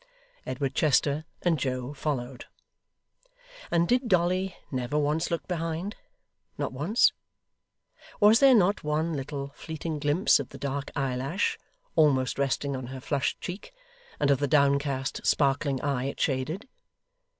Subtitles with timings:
[0.47, 2.45] Edward Chester and Joe followed.
[3.69, 5.95] And did Dolly never once look behind
[6.57, 7.13] not once?
[8.19, 11.59] Was there not one little fleeting glimpse of the dark eyelash,
[11.95, 13.73] almost resting on her flushed cheek,
[14.19, 16.67] and of the downcast sparkling eye it shaded?